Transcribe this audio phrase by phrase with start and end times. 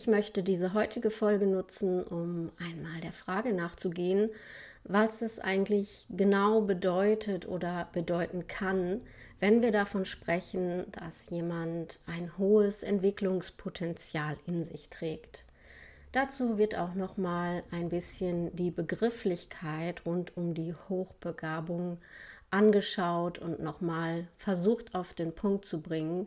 [0.00, 4.30] Ich möchte diese heutige Folge nutzen, um einmal der Frage nachzugehen,
[4.82, 9.02] was es eigentlich genau bedeutet oder bedeuten kann,
[9.40, 15.44] wenn wir davon sprechen, dass jemand ein hohes Entwicklungspotenzial in sich trägt.
[16.12, 21.98] Dazu wird auch noch mal ein bisschen die Begrifflichkeit rund um die Hochbegabung
[22.50, 26.26] angeschaut und noch mal versucht auf den Punkt zu bringen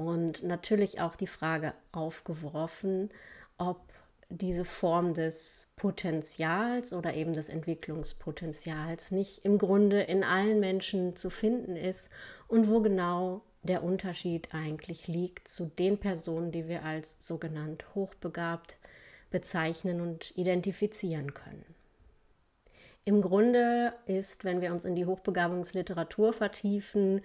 [0.00, 3.10] und natürlich auch die Frage aufgeworfen,
[3.58, 3.80] ob
[4.30, 11.28] diese Form des Potenzials oder eben des Entwicklungspotenzials nicht im Grunde in allen Menschen zu
[11.28, 12.10] finden ist
[12.48, 18.78] und wo genau der Unterschied eigentlich liegt zu den Personen, die wir als sogenannt hochbegabt
[19.30, 21.66] bezeichnen und identifizieren können.
[23.04, 27.20] Im Grunde ist, wenn wir uns in die Hochbegabungsliteratur vertiefen,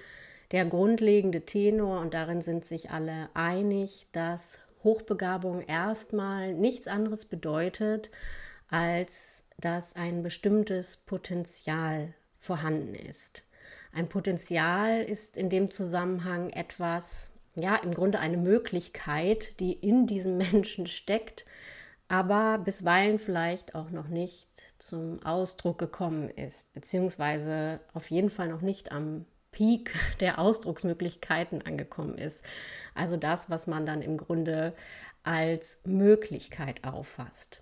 [0.55, 8.09] der grundlegende Tenor, und darin sind sich alle einig, dass Hochbegabung erstmal nichts anderes bedeutet,
[8.69, 13.43] als dass ein bestimmtes Potenzial vorhanden ist.
[13.91, 20.37] Ein Potenzial ist in dem Zusammenhang etwas, ja, im Grunde eine Möglichkeit, die in diesem
[20.53, 21.45] Menschen steckt,
[22.07, 24.47] aber bisweilen vielleicht auch noch nicht
[24.79, 32.17] zum Ausdruck gekommen ist, beziehungsweise auf jeden Fall noch nicht am Peak der Ausdrucksmöglichkeiten angekommen
[32.17, 32.43] ist.
[32.93, 34.73] Also das, was man dann im Grunde
[35.23, 37.61] als Möglichkeit auffasst.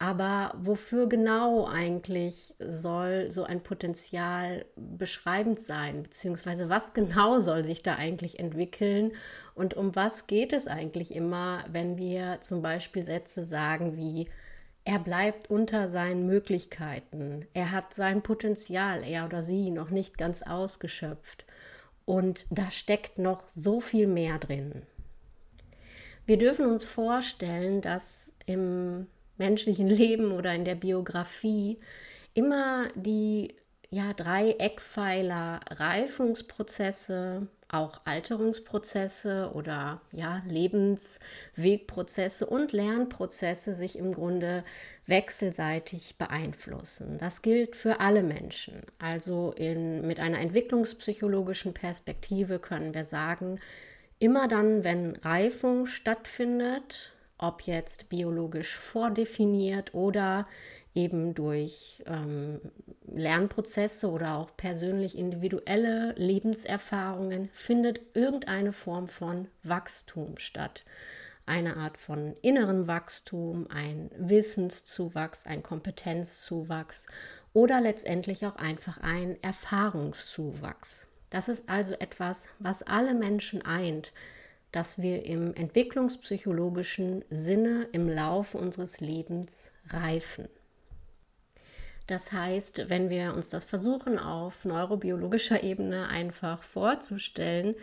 [0.00, 6.02] Aber wofür genau eigentlich soll so ein Potenzial beschreibend sein?
[6.04, 9.12] Beziehungsweise was genau soll sich da eigentlich entwickeln?
[9.54, 14.28] Und um was geht es eigentlich immer, wenn wir zum Beispiel Sätze sagen wie
[14.84, 17.46] er bleibt unter seinen Möglichkeiten.
[17.52, 21.44] Er hat sein Potenzial, er oder sie, noch nicht ganz ausgeschöpft.
[22.04, 24.82] Und da steckt noch so viel mehr drin.
[26.24, 29.06] Wir dürfen uns vorstellen, dass im
[29.36, 31.78] menschlichen Leben oder in der Biografie
[32.34, 33.54] immer die
[33.90, 44.64] ja, drei Eckpfeiler Reifungsprozesse, auch Alterungsprozesse oder ja, Lebenswegprozesse und Lernprozesse sich im Grunde
[45.06, 47.18] wechselseitig beeinflussen.
[47.18, 48.82] Das gilt für alle Menschen.
[48.98, 53.60] Also in, mit einer entwicklungspsychologischen Perspektive können wir sagen,
[54.18, 60.46] immer dann, wenn Reifung stattfindet, ob jetzt biologisch vordefiniert oder
[60.98, 62.60] eben durch ähm,
[63.06, 70.84] Lernprozesse oder auch persönlich individuelle Lebenserfahrungen findet irgendeine Form von Wachstum statt.
[71.46, 77.06] Eine Art von inneren Wachstum, ein Wissenszuwachs, ein Kompetenzzuwachs
[77.54, 81.06] oder letztendlich auch einfach ein Erfahrungszuwachs.
[81.30, 84.12] Das ist also etwas, was alle Menschen eint,
[84.72, 90.48] dass wir im entwicklungspsychologischen Sinne im Laufe unseres Lebens reifen.
[92.08, 97.74] Das heißt, wenn wir uns das versuchen auf neurobiologischer Ebene einfach vorzustellen,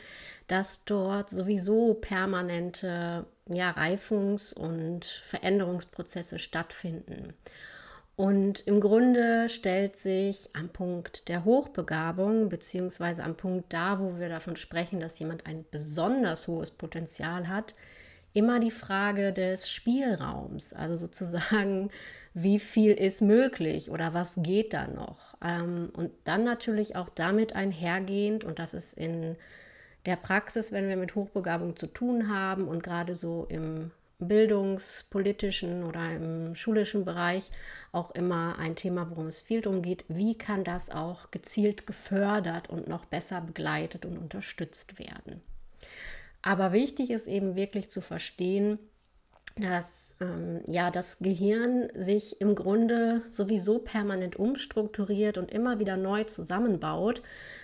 [0.48, 7.36] dass dort sowieso permanente ja, Reifungs- und Veränderungsprozesse stattfinden.
[8.16, 14.30] Und im Grunde stellt sich am Punkt der Hochbegabung, beziehungsweise am Punkt da, wo wir
[14.30, 17.76] davon sprechen, dass jemand ein besonders hohes Potenzial hat,
[18.36, 21.90] immer die Frage des Spielraums, also sozusagen,
[22.34, 25.38] wie viel ist möglich oder was geht da noch.
[25.42, 29.38] Ähm, und dann natürlich auch damit einhergehend, und das ist in
[30.06, 36.12] der Praxis, wenn wir mit Hochbegabung zu tun haben und gerade so im bildungspolitischen oder
[36.12, 37.52] im schulischen Bereich
[37.92, 42.70] auch immer ein Thema, worum es viel darum geht, wie kann das auch gezielt gefördert
[42.70, 45.42] und noch besser begleitet und unterstützt werden.
[46.46, 48.78] Aber wichtig ist eben wirklich zu verstehen,
[49.58, 56.24] dass ähm, ja das Gehirn sich im Grunde sowieso permanent umstrukturiert und immer wieder neu
[56.26, 57.24] zusammenbaut,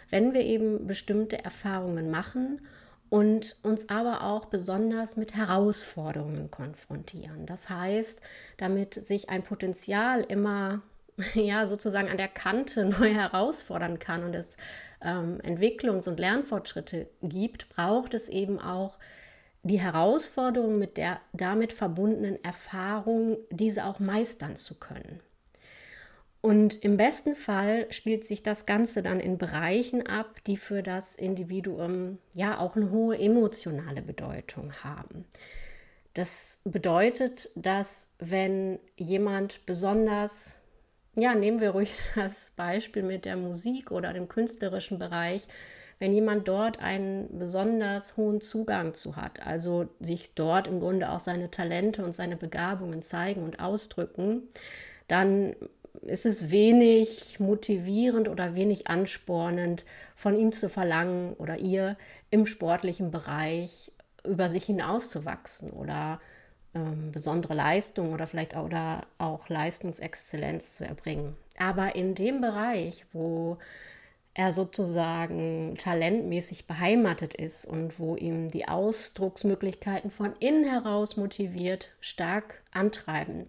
[0.10, 2.62] wenn wir eben bestimmte Erfahrungen machen
[3.10, 7.45] und uns aber auch besonders mit Herausforderungen konfrontieren.
[7.45, 8.19] Das heißt,
[8.57, 10.81] damit sich ein Potenzial immer
[11.36, 14.57] ja sozusagen an der Kante neu herausfordern kann und es
[15.03, 18.98] ähm, Entwicklungs- und Lernfortschritte gibt, braucht es eben auch
[19.63, 25.19] die Herausforderung mit der damit verbundenen Erfahrung, diese auch meistern zu können.
[26.42, 31.15] Und im besten Fall spielt sich das Ganze dann in Bereichen ab, die für das
[31.15, 35.25] Individuum ja auch eine hohe emotionale Bedeutung haben.
[36.15, 40.57] Das bedeutet, dass wenn jemand besonders,
[41.16, 45.48] ja, nehmen wir ruhig das Beispiel mit der Musik oder dem künstlerischen Bereich,
[46.00, 51.19] wenn jemand dort einen besonders hohen Zugang zu hat, also sich dort im Grunde auch
[51.19, 54.50] seine Talente und seine Begabungen zeigen und ausdrücken,
[55.08, 55.56] dann
[56.02, 59.84] ist es wenig motivierend oder wenig anspornend,
[60.16, 61.98] von ihm zu verlangen oder ihr
[62.31, 63.92] im sportlichen Bereich
[64.24, 66.19] über sich hinauszuwachsen oder
[66.73, 71.35] ähm, besondere Leistungen oder vielleicht auch, oder auch Leistungsexzellenz zu erbringen.
[71.57, 73.57] Aber in dem Bereich, wo
[74.33, 82.62] er sozusagen talentmäßig beheimatet ist und wo ihm die Ausdrucksmöglichkeiten von innen heraus motiviert stark
[82.71, 83.47] antreiben.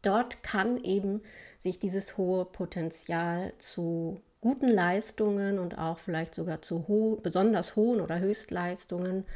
[0.00, 1.22] Dort kann eben
[1.58, 8.00] sich dieses hohe Potenzial zu guten Leistungen und auch vielleicht sogar zu ho besonders hohen
[8.00, 9.26] oder Höchstleistungen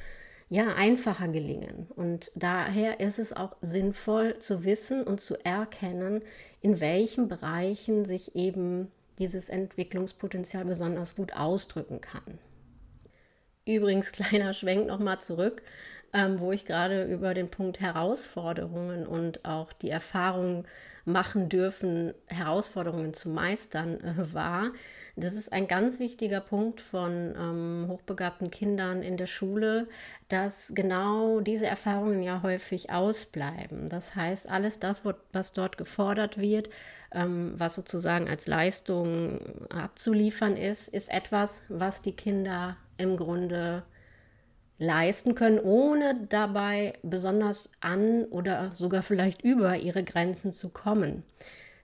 [0.53, 1.87] ja einfacher gelingen.
[1.97, 6.21] Und daher ist es auch sinnvoll zu wissen und zu erkennen,
[6.61, 12.39] in welchen Bereichen sich eben dieses Entwicklungspotenzial besonders gut ausdrücken kann.
[13.65, 15.63] Übrigens, kleiner Schwenk nochmal zurück,
[16.13, 20.65] ähm, wo ich gerade über den Punkt Herausforderungen und auch die Erfahrung
[21.05, 24.71] machen dürfen, Herausforderungen zu meistern, äh, war.
[25.17, 29.89] Das ist ein ganz wichtiger Punkt von ähm, hochbegabten Kindern in der Schule,
[30.29, 33.89] dass genau diese Erfahrungen ja häufig ausbleiben.
[33.89, 36.71] Das heißt, alles das, was dort gefordert wird,
[37.13, 43.83] ähm, was sozusagen als Leistung abzuliefern ist, ist etwas, was die Kinder im Grunde
[44.83, 51.23] leisten können, ohne dabei besonders an oder sogar vielleicht über ihre Grenzen zu kommen.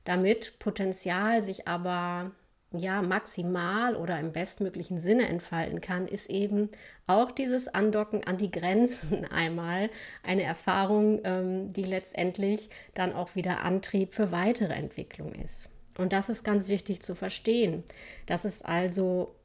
[0.04, 2.32] Damit Potenzial sich aber
[2.72, 6.70] ja maximal oder im bestmöglichen Sinne entfalten kann, ist eben
[7.06, 9.90] auch dieses Andocken an die Grenzen einmal
[10.24, 15.70] eine Erfahrung, ähm, die letztendlich dann auch wieder Antrieb für weitere Entwicklung ist.
[15.96, 17.84] Und das ist ganz wichtig zu verstehen,
[18.26, 19.36] dass es also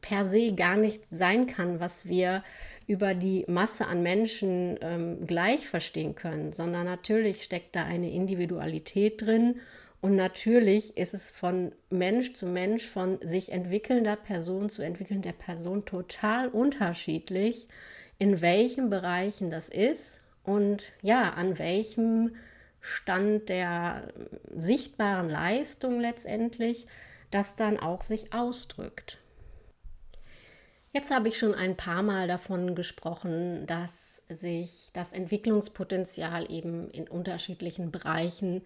[0.00, 2.44] per se gar nicht sein kann, was wir
[2.86, 9.22] über die Masse an Menschen ähm, gleich verstehen können, sondern natürlich steckt da eine Individualität
[9.22, 9.60] drin
[10.00, 15.84] und natürlich ist es von Mensch zu Mensch, von sich entwickelnder Person zu entwickelnder Person
[15.84, 17.66] total unterschiedlich,
[18.18, 22.36] in welchen Bereichen das ist und ja, an welchem
[22.80, 24.12] Stand der
[24.54, 26.86] sichtbaren Leistung letztendlich
[27.32, 29.18] das dann auch sich ausdrückt.
[30.96, 37.06] Jetzt habe ich schon ein paar Mal davon gesprochen, dass sich das Entwicklungspotenzial eben in
[37.06, 38.62] unterschiedlichen Bereichen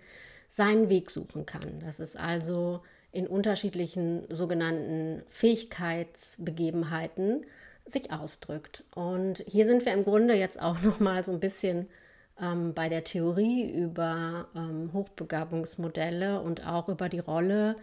[0.47, 1.81] seinen Weg suchen kann.
[1.85, 7.45] Das ist also in unterschiedlichen sogenannten Fähigkeitsbegebenheiten
[7.85, 8.85] sich ausdrückt.
[8.95, 11.89] Und hier sind wir im Grunde jetzt auch noch mal so ein bisschen
[12.41, 17.75] ähm, bei der Theorie über ähm, Hochbegabungsmodelle und auch über die Rolle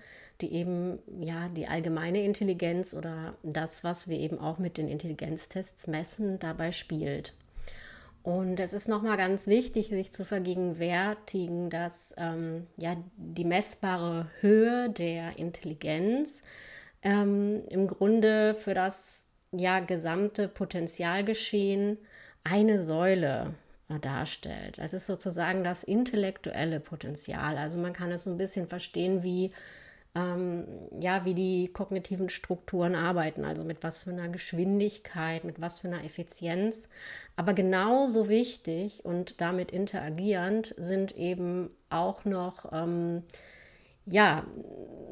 [0.41, 5.87] die eben ja die allgemeine Intelligenz oder das, was wir eben auch mit den Intelligenztests
[5.87, 7.33] messen, dabei spielt.
[8.23, 14.89] Und es ist nochmal ganz wichtig, sich zu vergegenwärtigen, dass ähm, ja, die messbare Höhe
[14.89, 16.43] der Intelligenz
[17.03, 21.97] ähm, im Grunde für das ja, gesamte Potenzialgeschehen
[22.43, 23.53] eine Säule
[23.89, 24.77] äh, darstellt.
[24.77, 27.57] Es ist sozusagen das intellektuelle Potenzial.
[27.57, 29.51] Also man kann es so ein bisschen verstehen wie
[30.17, 30.65] ähm,
[30.99, 35.87] ja, wie die kognitiven Strukturen arbeiten, also mit was für einer Geschwindigkeit, mit was für
[35.87, 36.89] einer Effizienz.
[37.35, 43.23] Aber genauso wichtig und damit interagierend sind eben auch noch ähm,
[44.05, 44.45] ja,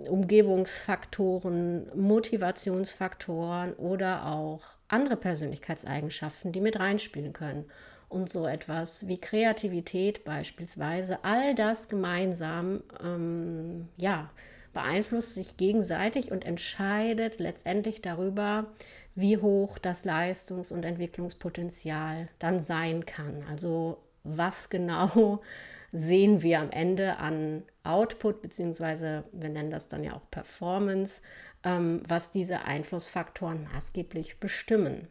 [0.09, 7.65] Umgebungsfaktoren, Motivationsfaktoren oder auch andere Persönlichkeitseigenschaften, die mit reinspielen können.
[8.07, 14.29] Und so etwas wie Kreativität beispielsweise, all das gemeinsam, ähm, ja,
[14.75, 18.67] beeinflusst sich gegenseitig und entscheidet letztendlich darüber,
[19.15, 23.43] wie hoch das Leistungs- und Entwicklungspotenzial dann sein kann.
[23.49, 25.41] Also was genau
[25.93, 31.21] sehen wir am Ende an Output, beziehungsweise wir nennen das dann ja auch Performance,
[31.63, 35.07] ähm, was diese Einflussfaktoren maßgeblich bestimmen.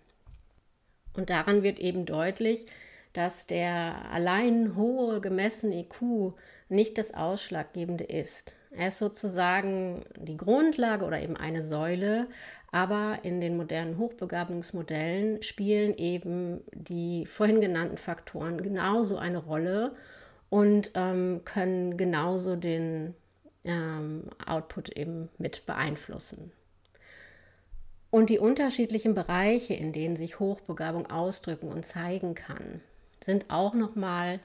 [1.15, 2.67] Und daran wird eben deutlich,
[3.15, 6.35] dass der allein hohe gemessene IQ
[6.69, 8.55] nicht das Ausschlaggebende ist.
[8.77, 12.27] Er ist sozusagen die Grundlage oder eben eine Säule,
[12.73, 19.95] aber in den modernen Hochbegabungsmodellen spielen eben die vorhin genannten Faktoren genauso eine Rolle
[20.51, 23.15] und ähm, können genauso den
[23.65, 26.53] ähm, Output eben mit beeinflussen.
[28.11, 32.81] Und die unterschiedlichen Bereiche, in denen sich Hochbegabung ausdrücken und zeigen kann,
[33.21, 34.41] sind auch nochmal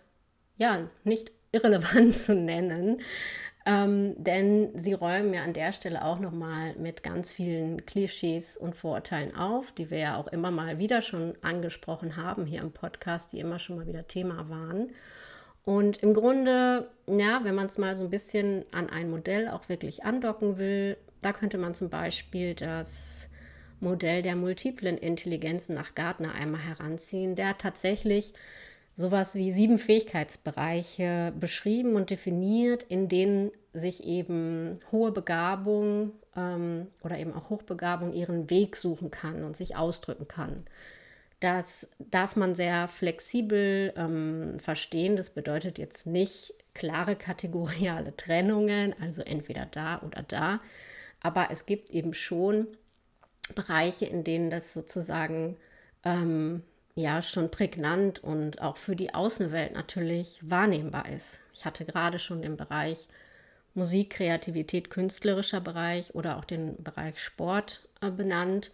[0.58, 3.02] ja, nicht irrelevant zu nennen,
[3.66, 8.76] ähm, denn sie räumen ja an der Stelle auch nochmal mit ganz vielen Klischees und
[8.76, 13.34] Vorurteilen auf, die wir ja auch immer mal wieder schon angesprochen haben hier im Podcast,
[13.34, 14.92] die immer schon mal wieder Thema waren.
[15.66, 19.68] Und im Grunde, ja, wenn man es mal so ein bisschen an ein Modell auch
[19.70, 23.30] wirklich andocken will, da könnte man zum Beispiel das
[23.82, 28.34] Modell der multiplen Intelligenzen nach Gartner einmal heranziehen, der tatsächlich
[29.00, 37.18] sowas wie sieben Fähigkeitsbereiche beschrieben und definiert, in denen sich eben hohe Begabung ähm, oder
[37.18, 40.66] eben auch Hochbegabung ihren Weg suchen kann und sich ausdrücken kann.
[41.40, 45.16] Das darf man sehr flexibel ähm, verstehen.
[45.16, 50.60] Das bedeutet jetzt nicht klare kategoriale Trennungen, also entweder da oder da.
[51.22, 52.68] Aber es gibt eben schon
[53.56, 55.56] Bereiche, in denen das sozusagen
[56.04, 56.64] ähm,
[57.00, 61.42] ja schon prägnant und auch für die Außenwelt natürlich wahrnehmbar ist.
[61.54, 63.08] Ich hatte gerade schon den Bereich
[63.74, 68.72] Musik, Kreativität, künstlerischer Bereich oder auch den Bereich Sport äh, benannt.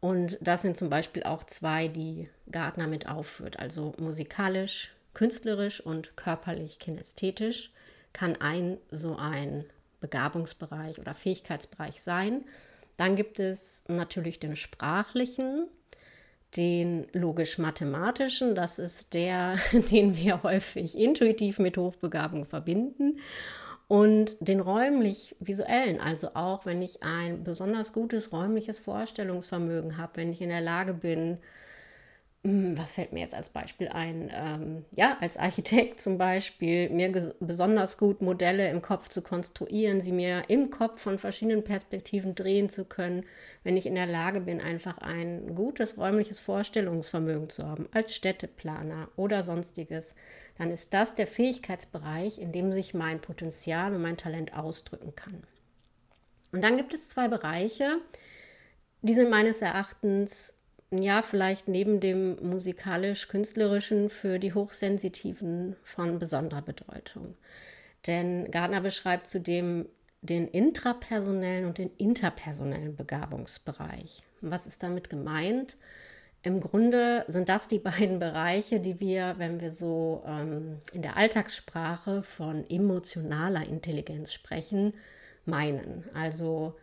[0.00, 3.58] Und das sind zum Beispiel auch zwei, die Gardner mit aufführt.
[3.58, 7.72] Also musikalisch, künstlerisch und körperlich, kinästhetisch
[8.12, 9.64] kann ein so ein
[10.00, 12.44] Begabungsbereich oder Fähigkeitsbereich sein.
[12.96, 15.68] Dann gibt es natürlich den sprachlichen,
[16.56, 19.56] den logisch-mathematischen, das ist der,
[19.90, 23.18] den wir häufig intuitiv mit Hochbegabung verbinden,
[23.88, 30.40] und den räumlich-visuellen, also auch wenn ich ein besonders gutes räumliches Vorstellungsvermögen habe, wenn ich
[30.40, 31.38] in der Lage bin,
[32.48, 34.30] was fällt mir jetzt als Beispiel ein?
[34.32, 37.10] Ähm, ja, als Architekt zum Beispiel, mir
[37.40, 42.68] besonders gut Modelle im Kopf zu konstruieren, sie mir im Kopf von verschiedenen Perspektiven drehen
[42.68, 43.24] zu können,
[43.64, 49.08] wenn ich in der Lage bin, einfach ein gutes räumliches Vorstellungsvermögen zu haben, als Städteplaner
[49.16, 50.14] oder sonstiges,
[50.56, 55.42] dann ist das der Fähigkeitsbereich, in dem sich mein Potenzial und mein Talent ausdrücken kann.
[56.52, 57.98] Und dann gibt es zwei Bereiche,
[59.02, 60.56] die sind meines Erachtens
[60.90, 67.36] ja, vielleicht neben dem musikalisch-künstlerischen für die Hochsensitiven von besonderer Bedeutung.
[68.06, 69.88] Denn Gardner beschreibt zudem
[70.22, 74.22] den intrapersonellen und den interpersonellen Begabungsbereich.
[74.40, 75.76] Was ist damit gemeint?
[76.42, 81.16] Im Grunde sind das die beiden Bereiche, die wir, wenn wir so ähm, in der
[81.16, 84.94] Alltagssprache von emotionaler Intelligenz sprechen,
[85.44, 86.04] meinen.
[86.14, 86.76] Also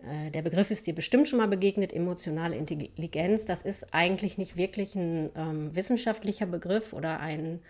[0.00, 3.46] der Begriff ist dir bestimmt schon mal begegnet, emotionale Intelligenz.
[3.46, 7.60] Das ist eigentlich nicht wirklich ein ähm, wissenschaftlicher Begriff oder ein,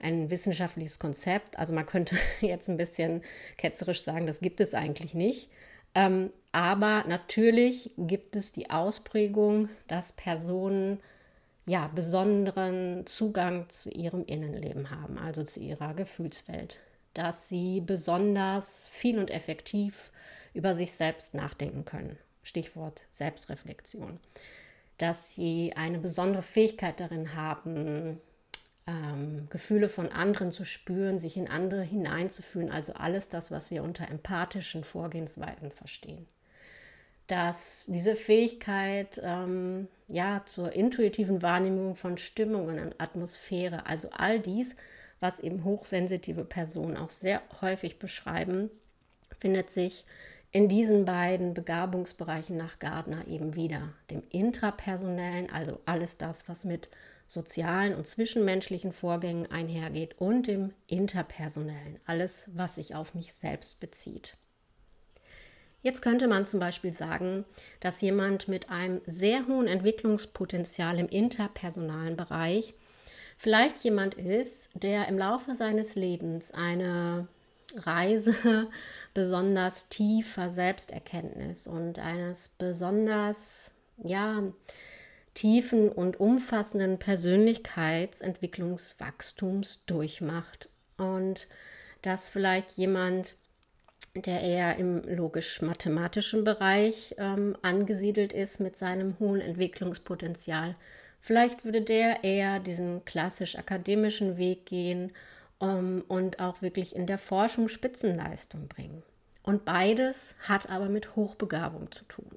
[0.00, 1.58] ein wissenschaftliches Konzept.
[1.58, 3.22] Also man könnte jetzt ein bisschen
[3.56, 5.48] ketzerisch sagen, das gibt es eigentlich nicht.
[5.94, 11.00] Ähm, aber natürlich gibt es die Ausprägung, dass Personen
[11.66, 16.80] ja besonderen Zugang zu ihrem Innenleben haben, also zu ihrer Gefühlswelt,
[17.14, 20.10] dass sie besonders viel und effektiv
[20.56, 22.18] über sich selbst nachdenken können.
[22.42, 24.18] Stichwort Selbstreflexion.
[24.98, 28.20] Dass sie eine besondere Fähigkeit darin haben,
[28.86, 33.82] ähm, Gefühle von anderen zu spüren, sich in andere hineinzufühlen, also alles das, was wir
[33.82, 36.26] unter empathischen Vorgehensweisen verstehen.
[37.26, 44.76] Dass diese Fähigkeit ähm, ja zur intuitiven Wahrnehmung von Stimmungen und Atmosphäre, also all dies,
[45.18, 48.70] was eben hochsensitive Personen auch sehr häufig beschreiben,
[49.40, 50.04] findet sich
[50.56, 56.88] in diesen beiden Begabungsbereichen nach Gardner eben wieder, dem intrapersonellen, also alles das, was mit
[57.26, 64.38] sozialen und zwischenmenschlichen Vorgängen einhergeht, und dem interpersonellen, alles, was sich auf mich selbst bezieht.
[65.82, 67.44] Jetzt könnte man zum Beispiel sagen,
[67.80, 72.72] dass jemand mit einem sehr hohen Entwicklungspotenzial im interpersonalen Bereich
[73.36, 77.28] vielleicht jemand ist, der im Laufe seines Lebens eine
[77.74, 78.68] Reise
[79.14, 84.42] besonders tiefer Selbsterkenntnis und eines besonders ja,
[85.34, 90.68] tiefen und umfassenden Persönlichkeitsentwicklungswachstums durchmacht.
[90.96, 91.48] Und
[92.02, 93.34] dass vielleicht jemand,
[94.14, 100.76] der eher im logisch-mathematischen Bereich ähm, angesiedelt ist mit seinem hohen Entwicklungspotenzial,
[101.20, 105.12] vielleicht würde der eher diesen klassisch akademischen Weg gehen
[105.58, 109.02] um, und auch wirklich in der Forschung Spitzenleistung bringen.
[109.42, 112.36] Und beides hat aber mit Hochbegabung zu tun.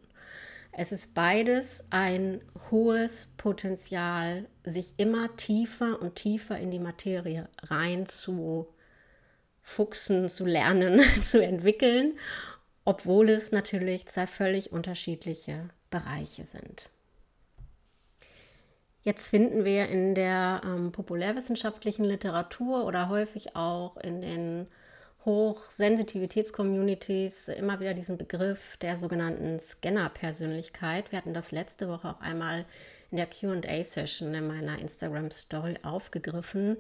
[0.72, 8.06] Es ist beides ein hohes Potenzial, sich immer tiefer und tiefer in die Materie rein
[8.06, 8.68] zu
[9.62, 12.18] fuchsen, zu lernen, zu entwickeln,
[12.86, 16.90] obwohl es natürlich zwei völlig unterschiedliche Bereiche sind.
[19.01, 24.68] Jetzt finden wir in der ähm, populärwissenschaftlichen Literatur oder häufig auch in den
[25.25, 31.12] Hochsensitivitäts-Communities immer wieder diesen Begriff der sogenannten Scanner-Persönlichkeit.
[31.12, 32.65] Wir hatten das letzte Woche auch einmal
[33.12, 36.77] in der QA-Session in meiner Instagram-Story aufgegriffen,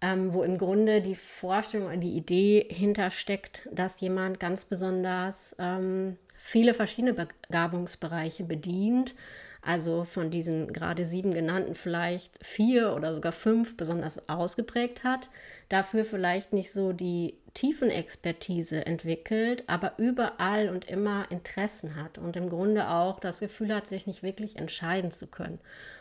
[0.00, 6.18] ähm, wo im Grunde die Vorstellung oder die Idee hintersteckt, dass jemand ganz besonders ähm,
[6.36, 9.16] viele verschiedene Begabungsbereiche bedient.
[9.60, 15.28] Also von diesen gerade sieben genannten vielleicht vier oder sogar fünf besonders ausgeprägt hat,
[15.68, 22.48] dafür vielleicht nicht so die Tiefenexpertise entwickelt, aber überall und immer Interessen hat und im
[22.48, 25.58] Grunde auch das Gefühl hat, sich nicht wirklich entscheiden zu können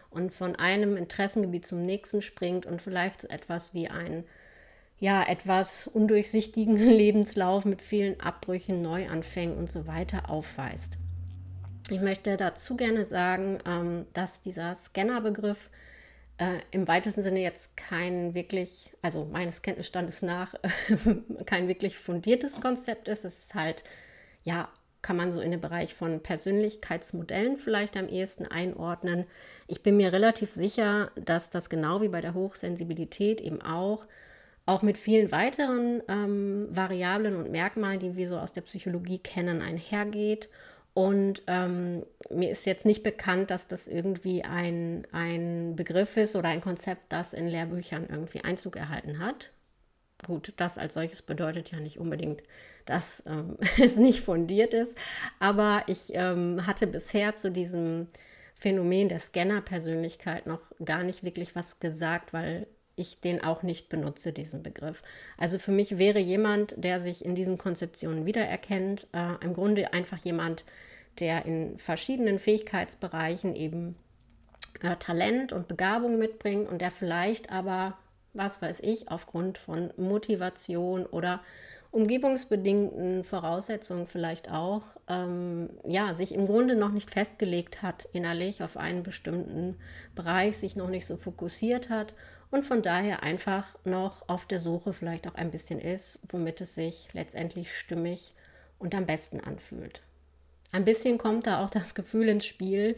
[0.09, 4.23] und von einem Interessengebiet zum nächsten springt und vielleicht etwas wie ein
[4.99, 10.97] ja, etwas undurchsichtigen Lebenslauf mit vielen Abbrüchen, Neuanfängen und so weiter aufweist.
[11.89, 15.69] Ich möchte dazu gerne sagen, ähm, dass dieser Scannerbegriff
[16.37, 20.53] äh, im weitesten Sinne jetzt kein wirklich, also meines Kenntnisstandes nach,
[21.45, 23.25] kein wirklich fundiertes Konzept ist.
[23.25, 23.83] Es ist halt,
[24.43, 24.69] ja,
[25.01, 29.25] kann man so in den Bereich von Persönlichkeitsmodellen vielleicht am ehesten einordnen.
[29.67, 34.07] Ich bin mir relativ sicher, dass das genau wie bei der Hochsensibilität eben auch
[34.65, 39.61] auch mit vielen weiteren ähm, Variablen und Merkmalen, die wir so aus der Psychologie kennen,
[39.61, 40.49] einhergeht
[40.97, 46.49] und ähm, mir ist jetzt nicht bekannt, dass das irgendwie ein, ein Begriff ist oder
[46.49, 49.51] ein Konzept, das in Lehrbüchern irgendwie Einzug erhalten hat.
[50.25, 52.41] Gut, das als solches bedeutet ja nicht unbedingt,
[52.87, 54.97] dass ähm, es nicht fundiert ist.
[55.37, 58.07] Aber ich ähm, hatte bisher zu diesem
[58.55, 64.33] Phänomen der Scanner-Persönlichkeit noch gar nicht wirklich was gesagt, weil ich den auch nicht benutze,
[64.33, 65.03] diesen Begriff.
[65.37, 70.17] Also für mich wäre jemand, der sich in diesen Konzeptionen wiedererkennt, äh, im Grunde einfach
[70.17, 70.65] jemand,
[71.19, 73.95] der in verschiedenen Fähigkeitsbereichen eben
[74.81, 77.97] äh, Talent und Begabung mitbringt und der vielleicht aber,
[78.33, 81.41] was weiß ich, aufgrund von Motivation oder
[81.91, 88.77] umgebungsbedingten Voraussetzungen vielleicht auch, ähm, ja, sich im Grunde noch nicht festgelegt hat innerlich auf
[88.77, 89.77] einen bestimmten
[90.13, 92.13] Bereich, sich noch nicht so fokussiert hat
[92.51, 96.75] und von daher einfach noch auf der Suche vielleicht auch ein bisschen ist, womit es
[96.75, 98.33] sich letztendlich stimmig
[98.79, 100.01] und am besten anfühlt.
[100.71, 102.95] Ein bisschen kommt da auch das Gefühl ins Spiel,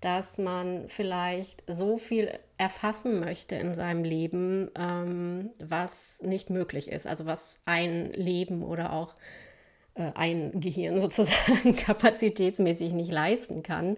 [0.00, 7.06] dass man vielleicht so viel erfassen möchte in seinem Leben, ähm, was nicht möglich ist.
[7.06, 9.14] Also was ein Leben oder auch
[10.00, 13.96] ein Gehirn sozusagen kapazitätsmäßig nicht leisten kann.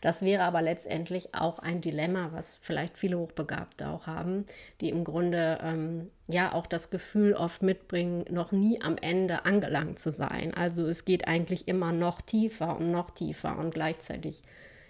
[0.00, 4.44] Das wäre aber letztendlich auch ein Dilemma, was vielleicht viele Hochbegabte auch haben,
[4.80, 10.00] die im Grunde ähm, ja auch das Gefühl oft mitbringen, noch nie am Ende angelangt
[10.00, 10.54] zu sein.
[10.54, 14.42] Also es geht eigentlich immer noch tiefer und noch tiefer und gleichzeitig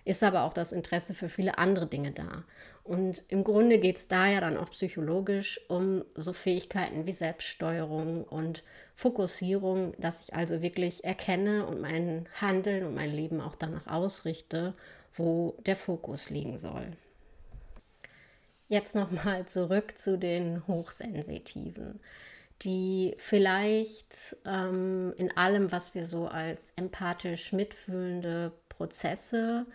[0.05, 2.45] ist aber auch das Interesse für viele andere Dinge da.
[2.85, 8.25] Und im Grunde geht es da ja dann auch psychologisch um so Fähigkeiten wie Selbststeuerung
[8.25, 8.65] und
[8.97, 14.75] Fokussierung, dass ich also wirklich erkenne und mein Handeln und mein Leben auch danach ausrichte,
[15.15, 16.89] wo der Fokus liegen soll.
[18.67, 22.01] Jetzt nochmal zurück zu den Hochsensitiven,
[22.63, 29.67] die vielleicht ähm, in allem, was wir so als empathisch mitfühlende Prozesse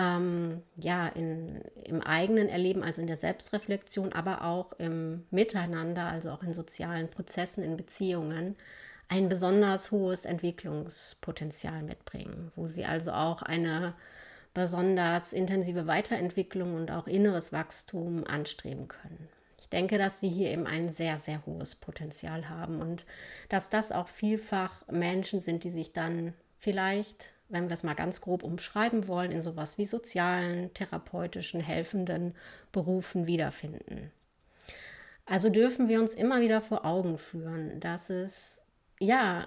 [0.00, 6.30] ähm, ja, in, im eigenen Erleben, also in der Selbstreflexion, aber auch im Miteinander, also
[6.30, 8.56] auch in sozialen Prozessen, in Beziehungen,
[9.08, 13.94] ein besonders hohes Entwicklungspotenzial mitbringen, wo sie also auch eine
[14.54, 19.28] besonders intensive Weiterentwicklung und auch inneres Wachstum anstreben können.
[19.60, 23.04] Ich denke, dass sie hier eben ein sehr, sehr hohes Potenzial haben und
[23.48, 28.20] dass das auch vielfach Menschen sind, die sich dann vielleicht wenn wir es mal ganz
[28.20, 32.34] grob umschreiben wollen, in sowas wie sozialen, therapeutischen, helfenden
[32.72, 34.10] Berufen wiederfinden.
[35.26, 38.62] Also dürfen wir uns immer wieder vor Augen führen, dass es
[38.98, 39.46] ja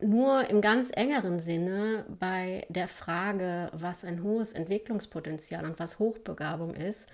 [0.00, 6.74] nur im ganz engeren Sinne bei der Frage, was ein hohes Entwicklungspotenzial und was Hochbegabung
[6.74, 7.08] ist,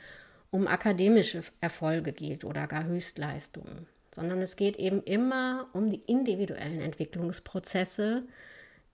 [0.51, 6.81] um akademische Erfolge geht oder gar Höchstleistungen, sondern es geht eben immer um die individuellen
[6.81, 8.25] Entwicklungsprozesse,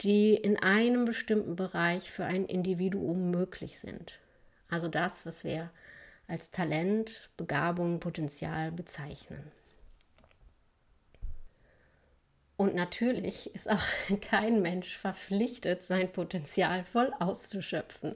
[0.03, 4.19] die in einem bestimmten Bereich für ein Individuum möglich sind.
[4.69, 5.71] Also das, was wir
[6.27, 9.51] als Talent, Begabung, Potenzial bezeichnen.
[12.57, 13.83] Und natürlich ist auch
[14.21, 18.15] kein Mensch verpflichtet, sein Potenzial voll auszuschöpfen.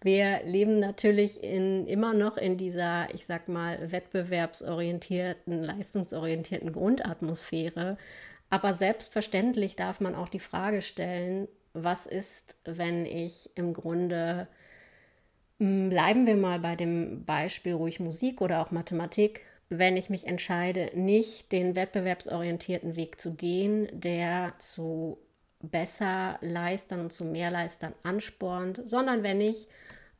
[0.00, 7.96] Wir leben natürlich in, immer noch in dieser, ich sag mal, wettbewerbsorientierten, leistungsorientierten Grundatmosphäre.
[8.50, 14.46] Aber selbstverständlich darf man auch die Frage stellen, was ist, wenn ich im Grunde,
[15.58, 20.26] hm, bleiben wir mal bei dem Beispiel ruhig Musik oder auch Mathematik, wenn ich mich
[20.26, 25.18] entscheide, nicht den wettbewerbsorientierten Weg zu gehen, der zu
[25.60, 29.68] besser Leistern und zu mehr Leistern anspornt, sondern wenn ich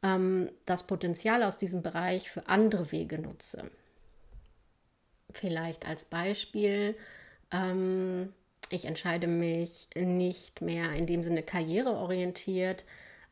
[0.02, 3.70] ähm, das Potenzial aus diesem Bereich für andere Wege nutze.
[5.30, 6.96] Vielleicht als Beispiel,
[7.54, 8.32] ähm,
[8.70, 12.84] ich entscheide mich nicht mehr in dem Sinne karriereorientiert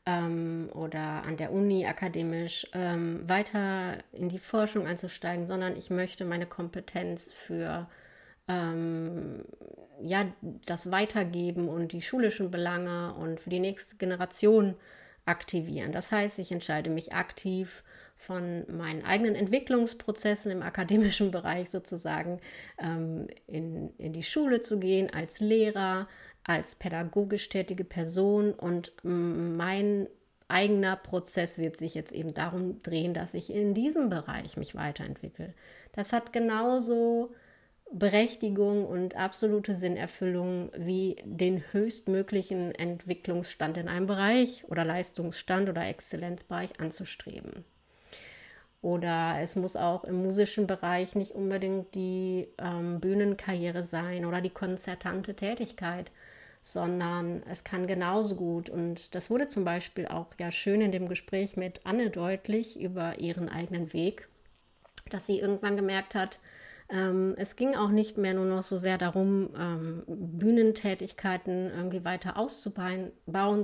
[0.06, 6.24] ähm, oder an der Uni akademisch ähm, weiter in die Forschung einzusteigen, sondern ich möchte
[6.24, 7.88] meine Kompetenz für
[8.48, 9.44] ähm,
[10.02, 10.26] ja,
[10.66, 14.74] das Weitergeben und die schulischen Belange und für die nächste Generation
[15.26, 15.92] aktivieren.
[15.92, 17.84] Das heißt, ich entscheide mich aktiv
[18.16, 22.40] von meinen eigenen Entwicklungsprozessen im akademischen Bereich sozusagen
[22.78, 26.08] ähm, in, in die Schule zu gehen als Lehrer,
[26.44, 30.08] als pädagogisch tätige Person und mein
[30.48, 35.54] eigener Prozess wird sich jetzt eben darum drehen, dass ich in diesem Bereich mich weiterentwickle.
[35.92, 37.32] Das hat genauso
[37.92, 46.80] Berechtigung und absolute Sinnerfüllung wie den höchstmöglichen Entwicklungsstand in einem Bereich oder Leistungsstand oder Exzellenzbereich
[46.80, 47.64] anzustreben.
[48.80, 54.50] Oder es muss auch im musischen Bereich nicht unbedingt die ähm, Bühnenkarriere sein oder die
[54.50, 56.10] konzertante Tätigkeit,
[56.62, 58.70] sondern es kann genauso gut.
[58.70, 63.20] Und das wurde zum Beispiel auch ja schön in dem Gespräch mit Anne deutlich über
[63.20, 64.28] ihren eigenen Weg,
[65.10, 66.40] dass sie irgendwann gemerkt hat,
[66.92, 72.36] ähm, es ging auch nicht mehr nur noch so sehr darum, ähm, Bühnentätigkeiten irgendwie weiter
[72.36, 73.12] auszubauen,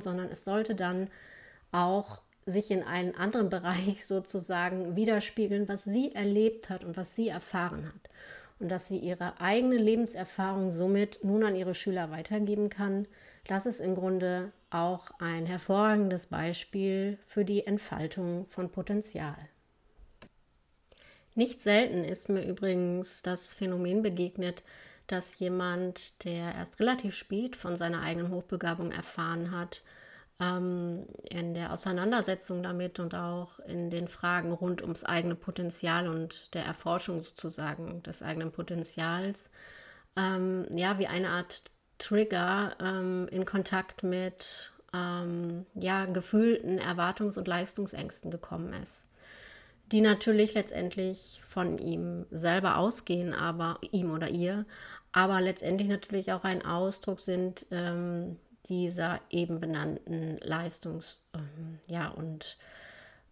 [0.00, 1.08] sondern es sollte dann
[1.70, 7.28] auch sich in einen anderen Bereich sozusagen widerspiegeln, was sie erlebt hat und was sie
[7.28, 8.10] erfahren hat.
[8.60, 13.06] Und dass sie ihre eigene Lebenserfahrung somit nun an ihre Schüler weitergeben kann,
[13.46, 19.36] das ist im Grunde auch ein hervorragendes Beispiel für die Entfaltung von Potenzial.
[21.38, 24.64] Nicht selten ist mir übrigens das Phänomen begegnet,
[25.06, 29.84] dass jemand, der erst relativ spät von seiner eigenen Hochbegabung erfahren hat,
[30.40, 36.52] ähm, in der Auseinandersetzung damit und auch in den Fragen rund ums eigene Potenzial und
[36.54, 39.52] der Erforschung sozusagen des eigenen Potenzials,
[40.16, 41.62] ähm, ja, wie eine Art
[41.98, 49.07] Trigger ähm, in Kontakt mit ähm, ja, gefühlten Erwartungs- und Leistungsängsten gekommen ist
[49.92, 54.66] die natürlich letztendlich von ihm selber ausgehen, aber ihm oder ihr,
[55.12, 62.58] aber letztendlich natürlich auch ein Ausdruck sind ähm, dieser eben benannten Leistungs- ähm, ja, und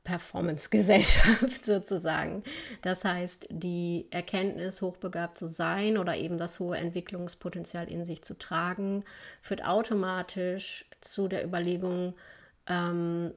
[0.05, 2.43] Performance-Gesellschaft sozusagen.
[2.81, 8.39] Das heißt, die Erkenntnis, hochbegabt zu sein oder eben das hohe Entwicklungspotenzial in sich zu
[8.39, 9.05] tragen,
[9.43, 12.15] führt automatisch zu der Überlegung,
[12.69, 13.33] ähm,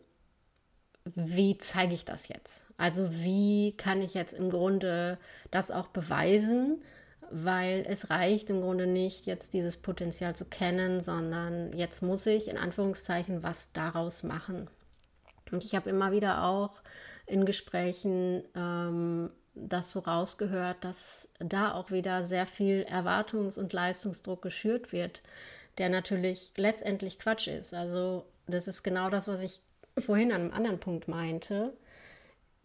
[1.05, 2.65] wie zeige ich das jetzt?
[2.77, 5.17] Also wie kann ich jetzt im Grunde
[5.51, 6.83] das auch beweisen?
[7.31, 12.47] Weil es reicht im Grunde nicht, jetzt dieses Potenzial zu kennen, sondern jetzt muss ich
[12.47, 14.69] in Anführungszeichen was daraus machen.
[15.51, 16.81] Und ich habe immer wieder auch
[17.27, 24.41] in Gesprächen ähm, das so rausgehört, dass da auch wieder sehr viel Erwartungs- und Leistungsdruck
[24.41, 25.21] geschürt wird,
[25.77, 27.73] der natürlich letztendlich Quatsch ist.
[27.73, 29.61] Also das ist genau das, was ich
[30.01, 31.73] vorhin an einem anderen Punkt meinte,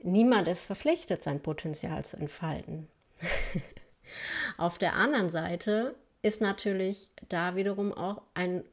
[0.03, 2.88] niemand ist verpflichtet, sein Potenzial zu entfalten.
[4.59, 8.64] Auf der anderen Seite ist natürlich da wiederum auch ein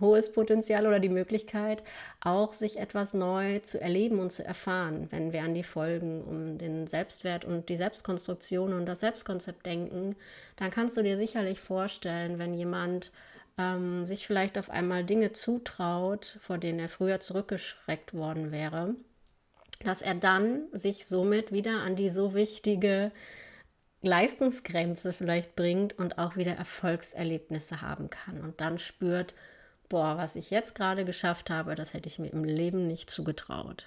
[0.00, 1.82] hohes Potenzial oder die Möglichkeit,
[2.20, 6.58] auch sich etwas neu zu erleben und zu erfahren, wenn wir an die Folgen um
[6.58, 10.16] den Selbstwert und die Selbstkonstruktion und das Selbstkonzept denken,
[10.56, 13.12] dann kannst du dir sicherlich vorstellen, wenn jemand
[13.58, 18.94] ähm, sich vielleicht auf einmal Dinge zutraut, vor denen er früher zurückgeschreckt worden wäre,
[19.84, 23.12] dass er dann sich somit wieder an die so wichtige
[24.00, 29.34] Leistungsgrenze vielleicht bringt und auch wieder Erfolgserlebnisse haben kann und dann spürt,
[29.88, 33.86] boah, was ich jetzt gerade geschafft habe, das hätte ich mir im Leben nicht zugetraut.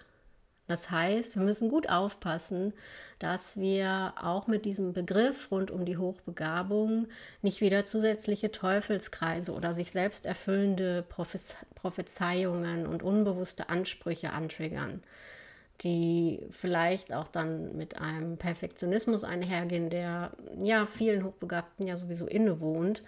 [0.71, 2.71] Das heißt, wir müssen gut aufpassen,
[3.19, 7.07] dass wir auch mit diesem Begriff rund um die Hochbegabung
[7.41, 11.03] nicht wieder zusätzliche Teufelskreise oder sich selbst erfüllende
[11.75, 15.03] Prophezeiungen und unbewusste Ansprüche antriggern,
[15.81, 23.03] die vielleicht auch dann mit einem Perfektionismus einhergehen, der ja vielen Hochbegabten ja sowieso innewohnt.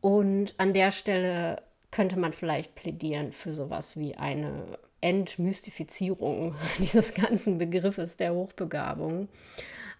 [0.00, 4.64] Und an der Stelle könnte man vielleicht plädieren für sowas wie eine
[5.02, 9.28] Entmystifizierung dieses ganzen Begriffes der Hochbegabung.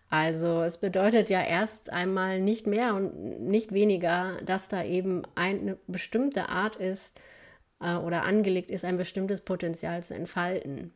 [0.09, 5.79] Also es bedeutet ja erst einmal nicht mehr und nicht weniger, dass da eben eine
[5.87, 7.19] bestimmte Art ist
[7.81, 10.93] äh, oder angelegt ist, ein bestimmtes Potenzial zu entfalten.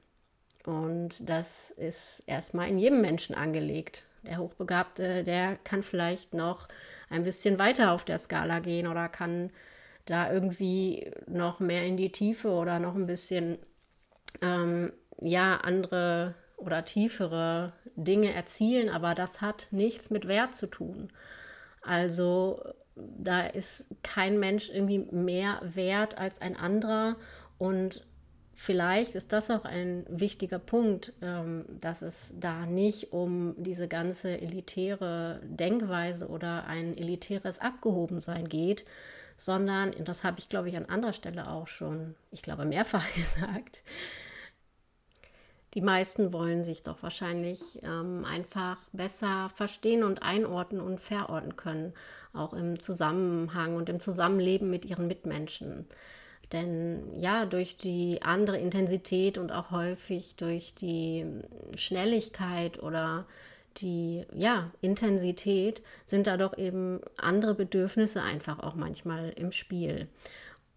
[0.66, 4.04] Und das ist erstmal in jedem Menschen angelegt.
[4.24, 6.68] Der Hochbegabte, der kann vielleicht noch
[7.08, 9.50] ein bisschen weiter auf der Skala gehen oder kann
[10.04, 13.58] da irgendwie noch mehr in die Tiefe oder noch ein bisschen
[14.42, 21.08] ähm, ja andere oder tiefere Dinge erzielen, aber das hat nichts mit Wert zu tun.
[21.82, 22.62] Also
[22.94, 27.16] da ist kein Mensch irgendwie mehr wert als ein anderer
[27.58, 28.06] und
[28.54, 34.40] vielleicht ist das auch ein wichtiger Punkt, ähm, dass es da nicht um diese ganze
[34.40, 38.86] elitäre Denkweise oder ein elitäres Abgehobensein geht,
[39.36, 43.82] sondern, das habe ich glaube ich an anderer Stelle auch schon, ich glaube mehrfach gesagt,
[45.76, 51.92] die meisten wollen sich doch wahrscheinlich ähm, einfach besser verstehen und einordnen und verorten können,
[52.32, 55.86] auch im Zusammenhang und im Zusammenleben mit ihren Mitmenschen.
[56.50, 61.26] Denn ja, durch die andere Intensität und auch häufig durch die
[61.76, 63.26] Schnelligkeit oder
[63.76, 70.08] die ja, Intensität sind da doch eben andere Bedürfnisse einfach auch manchmal im Spiel.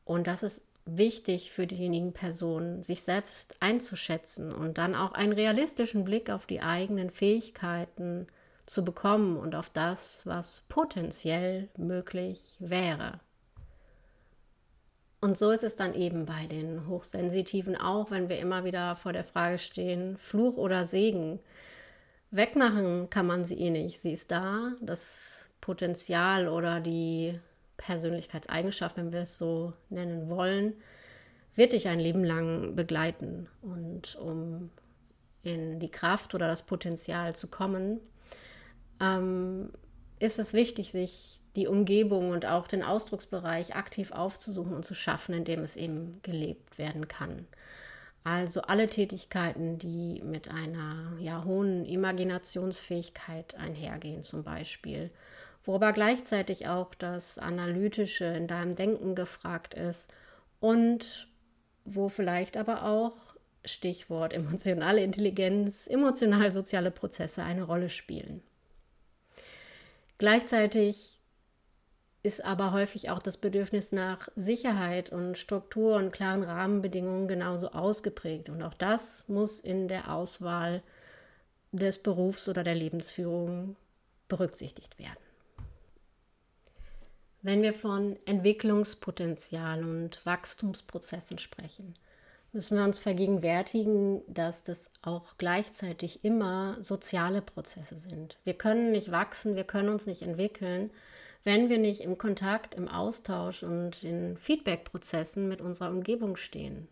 [0.04, 0.62] Und das ist
[0.98, 6.62] wichtig für diejenigen Personen, sich selbst einzuschätzen und dann auch einen realistischen Blick auf die
[6.62, 8.28] eigenen Fähigkeiten
[8.66, 13.20] zu bekommen und auf das, was potenziell möglich wäre.
[15.22, 19.12] Und so ist es dann eben bei den Hochsensitiven auch, wenn wir immer wieder vor
[19.12, 21.40] der Frage stehen, Fluch oder Segen.
[22.32, 24.00] Wegmachen kann man sie eh nicht.
[24.00, 27.38] Sie ist da, das Potenzial oder die
[27.80, 30.74] Persönlichkeitseigenschaft, wenn wir es so nennen wollen,
[31.56, 33.48] wird dich ein Leben lang begleiten.
[33.62, 34.70] Und um
[35.42, 38.00] in die Kraft oder das Potenzial zu kommen,
[39.02, 39.72] ähm,
[40.20, 45.34] ist es wichtig, sich die Umgebung und auch den Ausdrucksbereich aktiv aufzusuchen und zu schaffen,
[45.34, 47.48] in dem es eben gelebt werden kann.
[48.24, 55.10] Also alle Tätigkeiten, die mit einer ja, hohen Imaginationsfähigkeit einhergehen, zum Beispiel
[55.70, 60.12] wo aber gleichzeitig auch das Analytische in deinem Denken gefragt ist
[60.60, 61.28] und
[61.86, 63.14] wo vielleicht aber auch
[63.64, 68.42] Stichwort emotionale Intelligenz, emotional-soziale Prozesse eine Rolle spielen.
[70.18, 71.22] Gleichzeitig
[72.24, 78.50] ist aber häufig auch das Bedürfnis nach Sicherheit und Struktur und klaren Rahmenbedingungen genauso ausgeprägt.
[78.50, 80.82] Und auch das muss in der Auswahl
[81.72, 83.76] des Berufs oder der Lebensführung
[84.28, 85.29] berücksichtigt werden.
[87.42, 91.96] Wenn wir von Entwicklungspotenzial und Wachstumsprozessen sprechen,
[92.52, 98.38] müssen wir uns vergegenwärtigen, dass das auch gleichzeitig immer soziale Prozesse sind.
[98.44, 100.92] Wir können nicht wachsen, wir können uns nicht entwickeln,
[101.46, 106.90] wenn wir nicht im Kontakt, im Austausch und in Feedback-Prozessen mit unserer Umgebung stehen.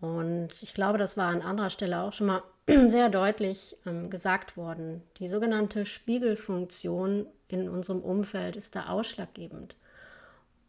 [0.00, 4.56] Und ich glaube, das war an anderer Stelle auch schon mal sehr deutlich ähm, gesagt
[4.56, 5.02] worden.
[5.18, 9.76] Die sogenannte Spiegelfunktion in unserem Umfeld ist da ausschlaggebend.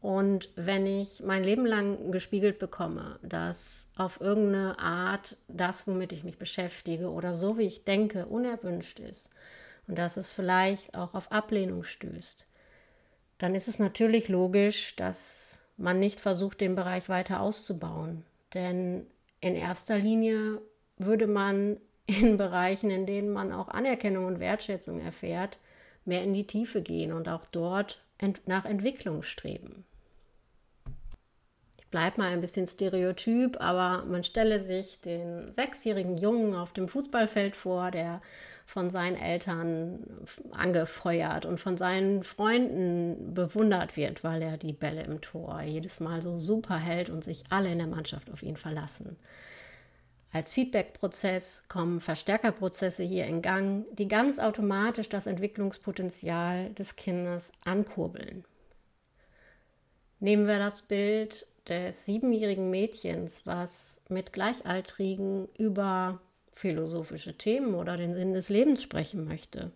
[0.02, 6.24] Und wenn ich mein Leben lang gespiegelt bekomme, dass auf irgendeine Art das, womit ich
[6.24, 9.30] mich beschäftige oder so wie ich denke, unerwünscht ist
[9.88, 12.48] und dass es vielleicht auch auf Ablehnung stößt,
[13.40, 18.24] dann ist es natürlich logisch, dass man nicht versucht, den Bereich weiter auszubauen.
[18.54, 19.06] Denn
[19.42, 20.62] in erster Linie
[20.98, 25.58] würde man in Bereichen, in denen man auch Anerkennung und Wertschätzung erfährt,
[26.10, 29.86] mehr in die Tiefe gehen und auch dort ent nach Entwicklung streben.
[31.80, 36.88] Ich bleibe mal ein bisschen stereotyp, aber man stelle sich den sechsjährigen Jungen auf dem
[36.88, 38.22] Fußballfeld vor, der
[38.70, 40.06] von seinen Eltern
[40.52, 46.22] angefeuert und von seinen Freunden bewundert wird, weil er die Bälle im Tor jedes Mal
[46.22, 49.18] so super hält und sich alle in der Mannschaft auf ihn verlassen.
[50.32, 58.46] Als Feedback-Prozess kommen Verstärkerprozesse hier in Gang, die ganz automatisch das Entwicklungspotenzial des Kindes ankurbeln.
[60.20, 66.20] Nehmen wir das Bild des siebenjährigen Mädchens, was mit Gleichaltrigen über
[66.54, 69.72] philosophische Themen oder den Sinn des Lebens sprechen möchte.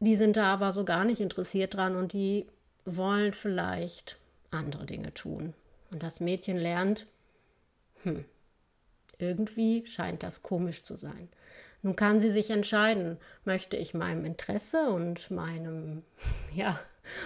[0.00, 2.46] Die sind da aber so gar nicht interessiert dran und die
[2.84, 4.18] wollen vielleicht
[4.50, 5.54] andere Dinge tun.
[5.90, 7.06] Und das Mädchen lernt,
[8.02, 8.24] hm,
[9.18, 11.28] irgendwie scheint das komisch zu sein.
[11.82, 16.02] Nun kann sie sich entscheiden, möchte ich meinem Interesse und meinem,
[16.54, 16.78] ja,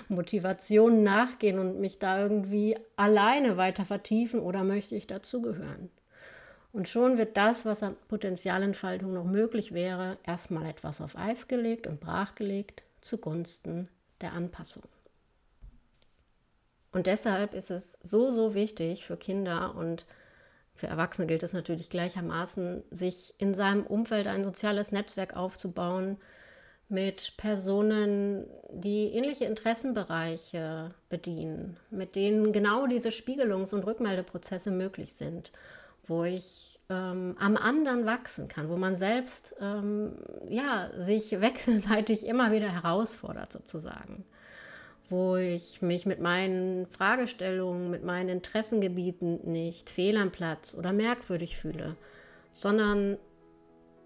[0.09, 5.91] Motivation nachgehen und mich da irgendwie alleine weiter vertiefen oder möchte ich dazugehören?
[6.73, 11.87] Und schon wird das, was an Potenzialentfaltung noch möglich wäre, erstmal etwas auf Eis gelegt
[11.87, 13.89] und brachgelegt zugunsten
[14.21, 14.85] der Anpassung.
[16.93, 20.07] Und deshalb ist es so, so wichtig für Kinder und
[20.75, 26.19] für Erwachsene gilt es natürlich gleichermaßen, sich in seinem Umfeld ein soziales Netzwerk aufzubauen
[26.89, 35.53] mit Personen, die ähnliche Interessenbereiche bedienen, mit denen genau diese Spiegelungs- und Rückmeldeprozesse möglich sind,
[36.05, 40.17] wo ich ähm, am anderen wachsen kann, wo man selbst ähm,
[40.49, 44.25] ja, sich wechselseitig immer wieder herausfordert sozusagen
[45.13, 51.59] wo ich mich mit meinen Fragestellungen, mit meinen Interessengebieten nicht fehl am Platz oder merkwürdig
[51.59, 51.97] fühle,
[52.55, 53.19] sondern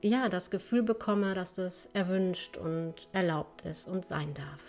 [0.02, 4.60] ja, das Gefühl bekomme, dass das erwünscht und erlaubt ist und sein darf.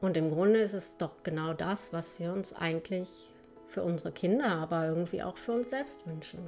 [0.00, 3.08] Und im Grunde ist es doch genau das, was wir uns eigentlich
[3.66, 6.38] für unsere Kinder, aber irgendwie auch für uns selbst wünschen.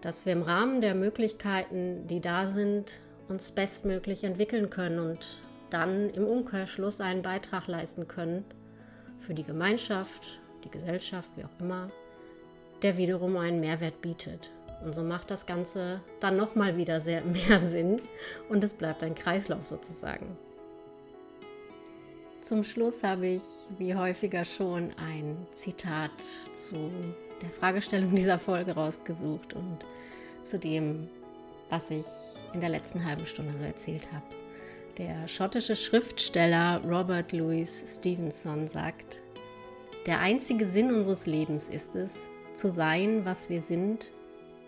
[0.00, 5.26] Dass wir im Rahmen der Möglichkeiten, die da sind, uns bestmöglich entwickeln können und
[5.70, 8.44] dann im Umkehrschluss einen Beitrag leisten können
[9.18, 11.90] für die Gemeinschaft, die Gesellschaft, wie auch immer,
[12.82, 14.50] der wiederum einen Mehrwert bietet.
[14.84, 18.00] Und so macht das Ganze dann nochmal wieder sehr mehr Sinn
[18.48, 20.36] und es bleibt ein Kreislauf sozusagen.
[22.40, 23.42] Zum Schluss habe ich,
[23.78, 26.10] wie häufiger schon, ein Zitat
[26.54, 26.90] zu
[27.42, 29.84] der Fragestellung dieser Folge rausgesucht und
[30.42, 31.08] zu dem,
[31.68, 32.06] was ich
[32.54, 34.39] in der letzten halben Stunde so erzählt habe.
[34.98, 39.20] Der schottische Schriftsteller Robert Louis Stevenson sagt,
[40.06, 44.10] der einzige Sinn unseres Lebens ist es, zu sein, was wir sind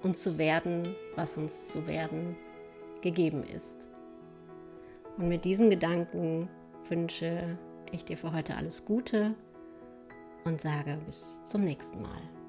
[0.03, 2.37] und zu werden, was uns zu werden
[3.03, 3.89] gegeben ist.
[5.19, 6.49] Und mit diesem Gedanken
[6.89, 7.59] wünsche
[7.91, 9.35] ich dir für heute alles Gute
[10.45, 12.42] und sage bis zum nächsten Mal.